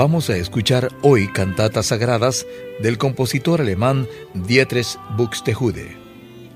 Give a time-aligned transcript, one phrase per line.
[0.00, 2.46] Vamos a escuchar hoy cantatas sagradas
[2.80, 5.94] del compositor alemán Dietrich Buxtehude.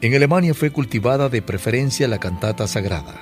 [0.00, 3.20] En Alemania fue cultivada de preferencia la cantata sagrada,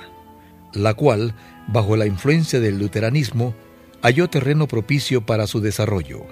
[0.71, 1.35] la cual,
[1.67, 3.53] bajo la influencia del luteranismo,
[4.01, 6.25] halló terreno propicio para su desarrollo.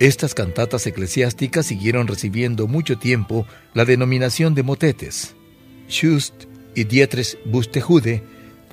[0.00, 5.36] Estas cantatas eclesiásticas siguieron recibiendo mucho tiempo la denominación de motetes.
[5.88, 8.24] Schust y Dietrich Buxtehude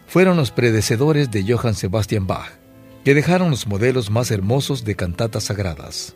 [0.08, 2.61] fueron los predecesores de Johann Sebastian Bach
[3.04, 6.16] que dejaron los modelos más hermosos de cantatas sagradas.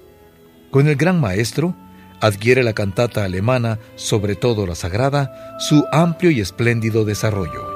[0.71, 1.75] Con el gran maestro,
[2.21, 7.73] adquiere la cantata alemana, sobre todo la sagrada, su amplio y espléndido desarrollo.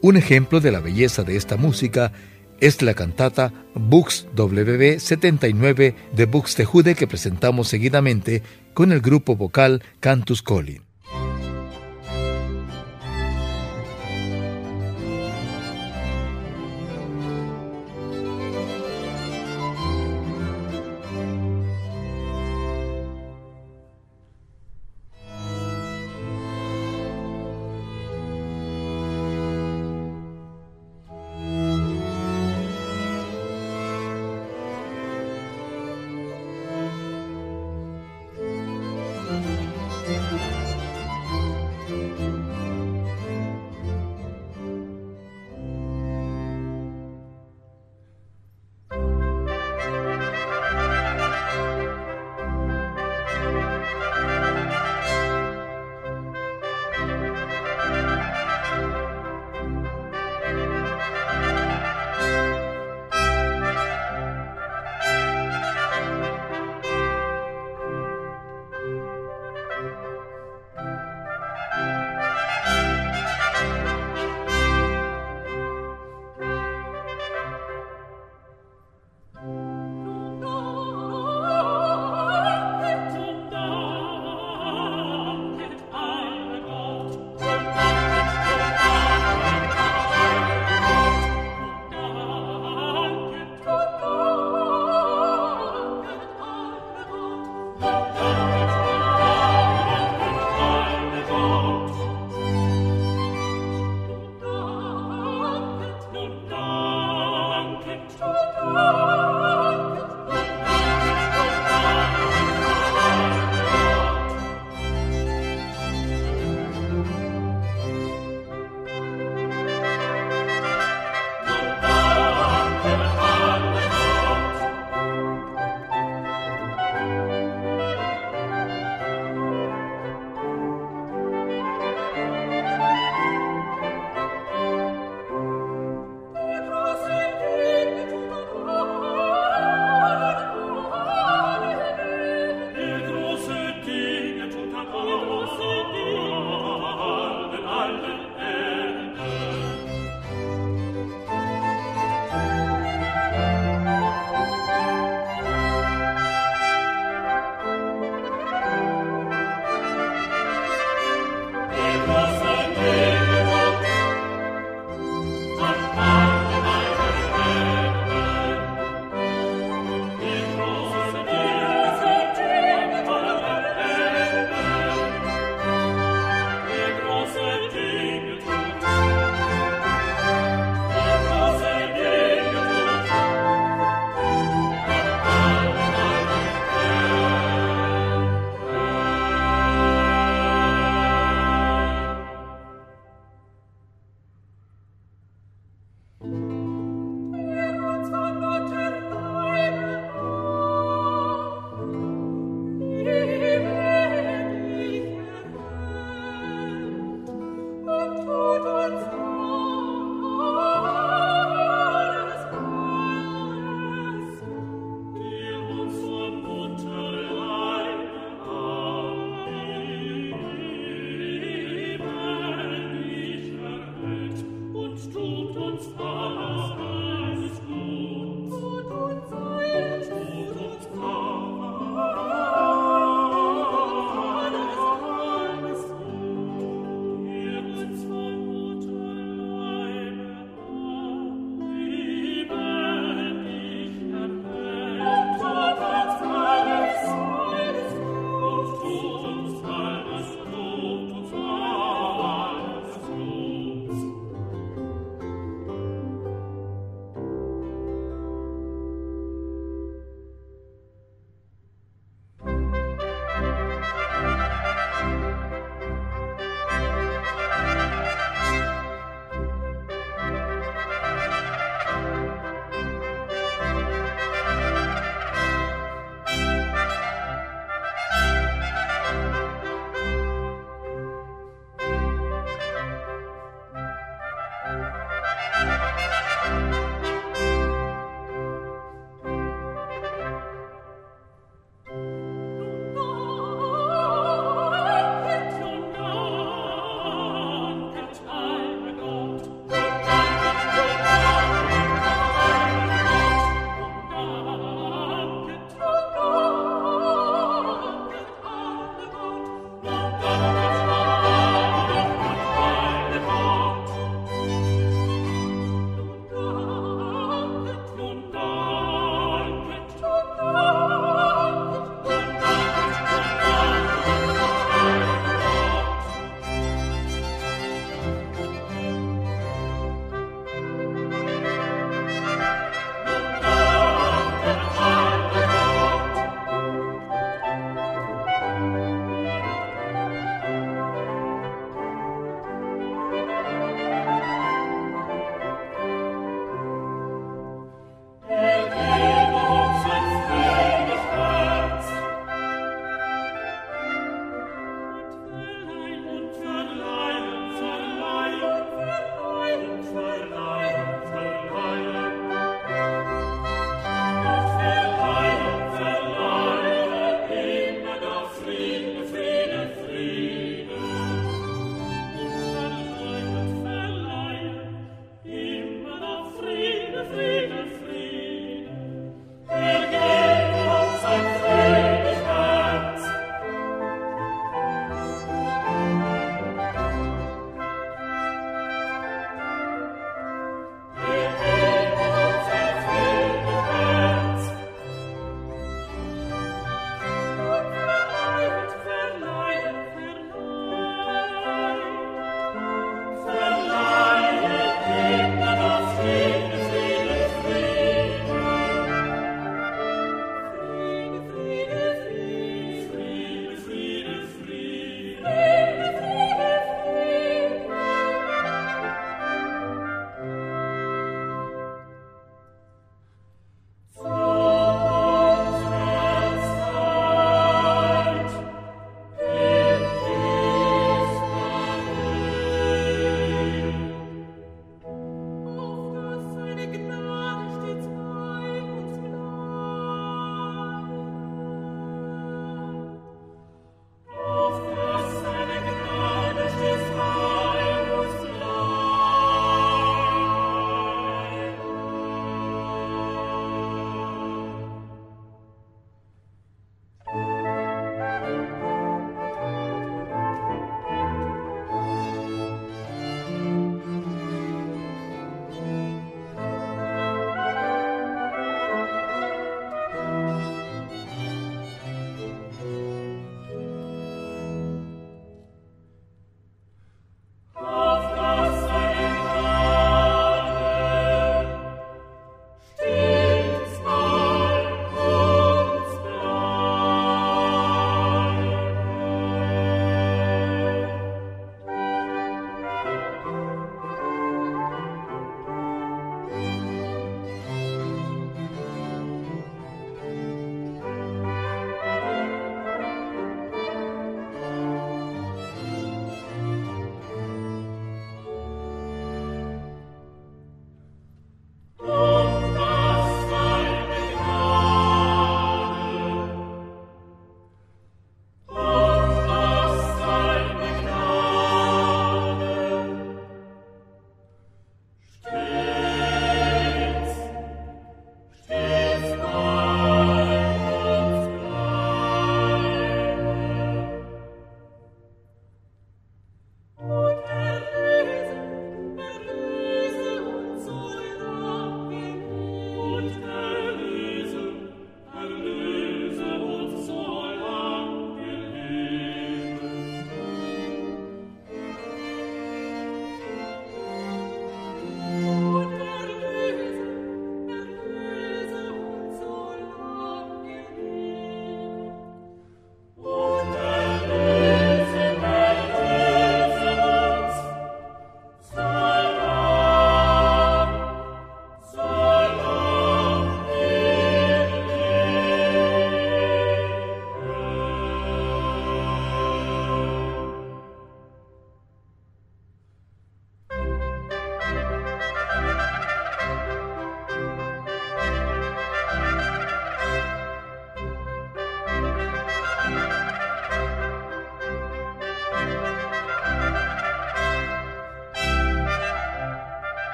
[0.00, 2.12] Un ejemplo de la belleza de esta música
[2.64, 9.82] es la cantata Bux WB 79 de Buxtehude que presentamos seguidamente con el grupo vocal
[10.00, 10.83] Cantus Colin.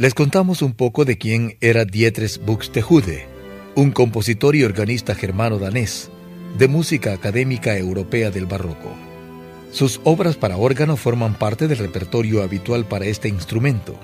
[0.00, 3.28] Les contamos un poco de quién era Dietrich Buxtehude,
[3.74, 6.10] un compositor y organista germano-danés
[6.56, 8.94] de música académica europea del barroco.
[9.72, 14.00] Sus obras para órgano forman parte del repertorio habitual para este instrumento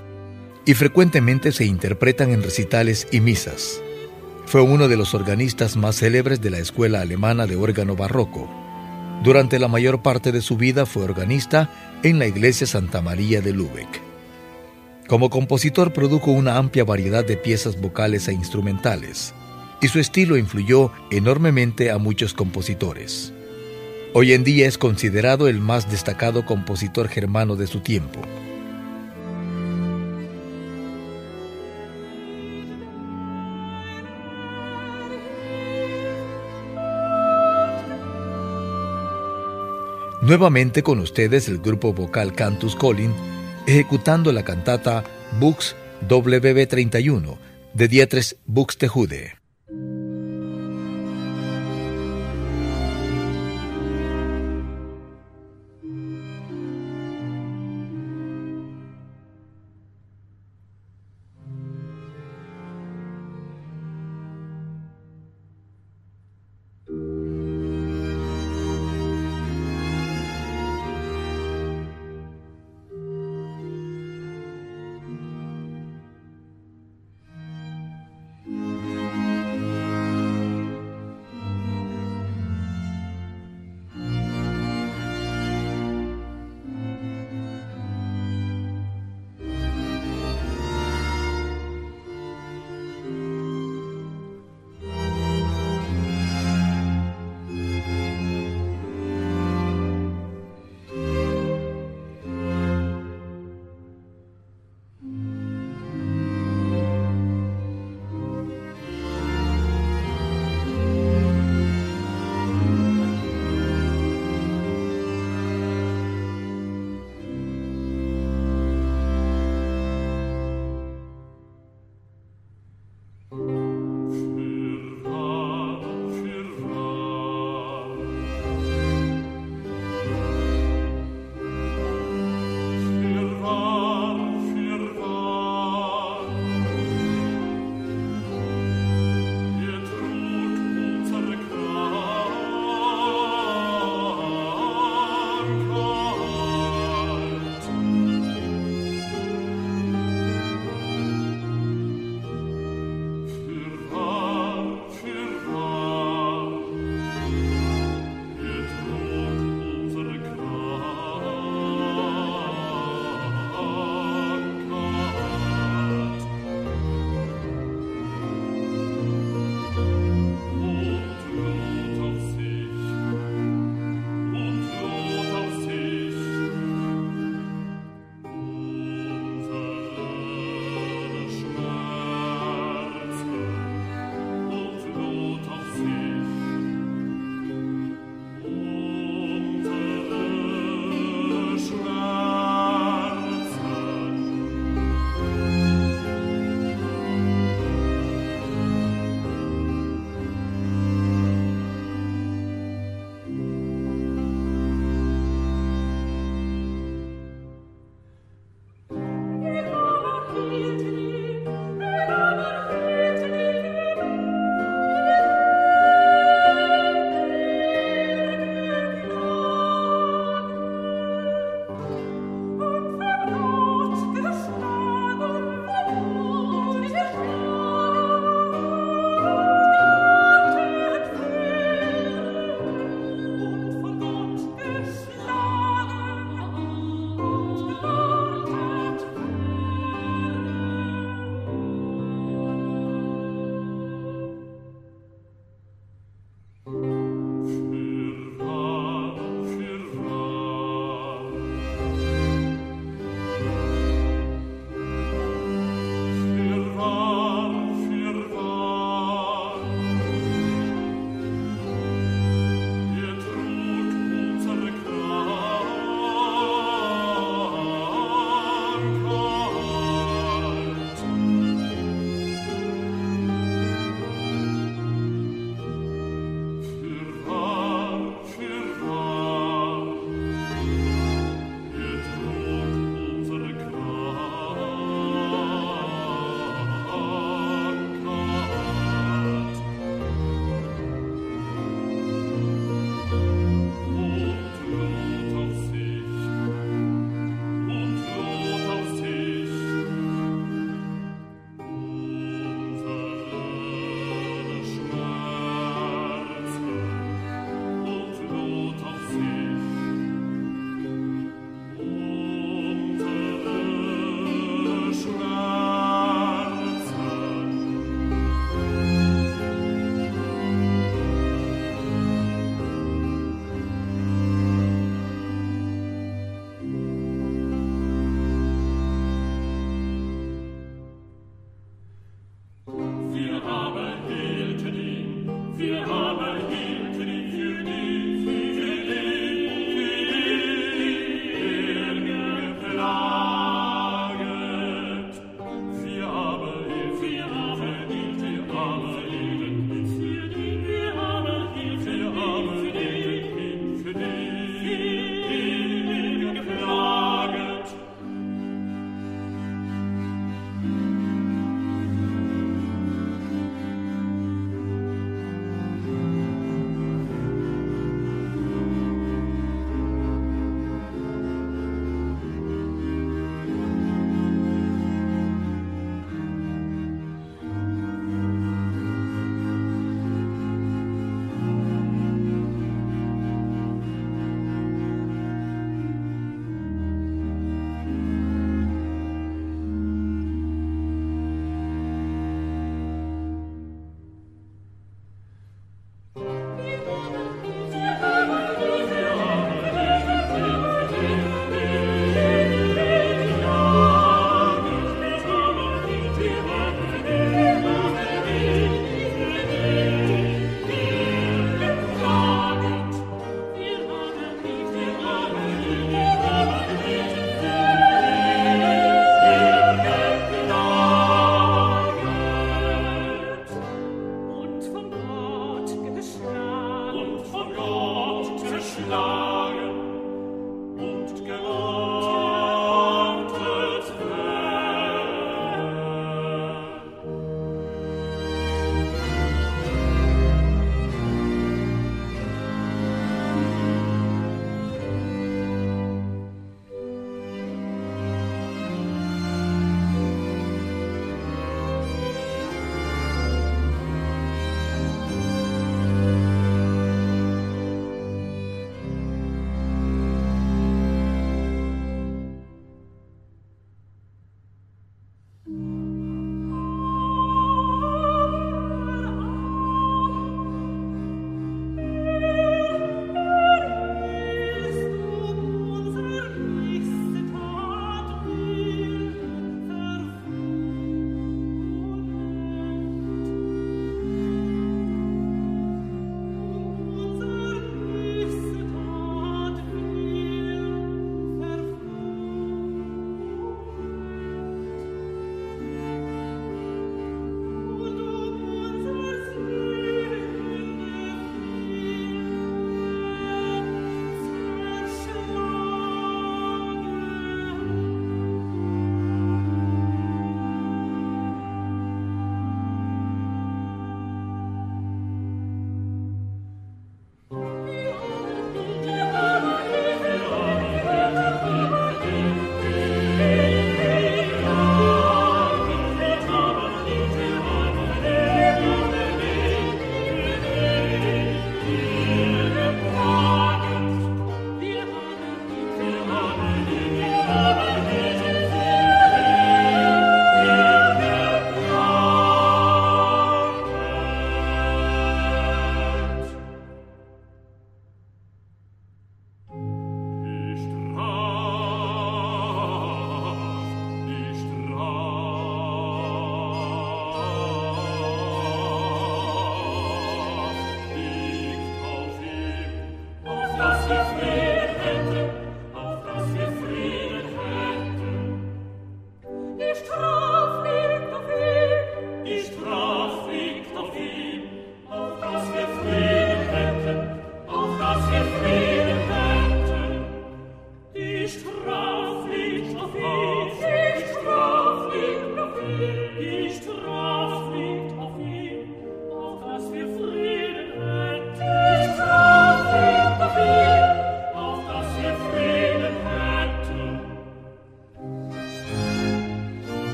[0.67, 3.81] y frecuentemente se interpretan en recitales y misas.
[4.45, 8.51] Fue uno de los organistas más célebres de la escuela alemana de órgano barroco.
[9.25, 11.71] Durante la mayor parte de su vida fue organista
[12.03, 14.06] en la iglesia Santa María de Lübeck.
[15.09, 19.35] Como compositor produjo una amplia variedad de piezas vocales e instrumentales,
[19.81, 23.33] y su estilo influyó enormemente a muchos compositores.
[24.15, 28.21] Hoy en día es considerado el más destacado compositor germano de su tiempo.
[40.21, 43.13] Nuevamente con ustedes el grupo vocal Cantus Colin,
[43.67, 45.05] ejecutando la cantata
[45.41, 45.75] Bux
[46.09, 47.37] WB31
[47.75, 49.46] de Dietrich Buxtehude.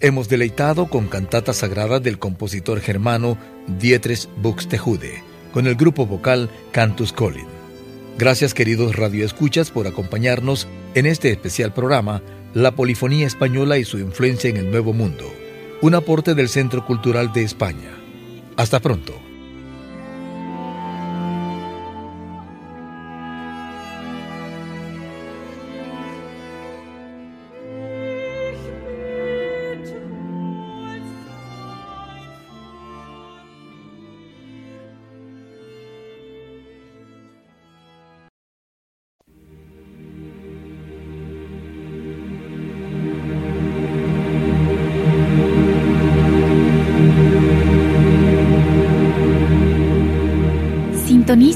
[0.00, 3.36] Hemos deleitado con cantatas sagradas del compositor germano
[3.78, 7.46] Dietrich Buxtehude, con el grupo vocal Cantus Colin.
[8.16, 12.22] Gracias queridos radioescuchas por acompañarnos en este especial programa
[12.54, 15.30] La Polifonía Española y su influencia en el Nuevo Mundo,
[15.82, 17.90] un aporte del Centro Cultural de España.
[18.56, 19.20] Hasta pronto.